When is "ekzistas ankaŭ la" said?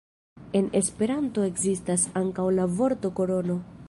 1.49-2.65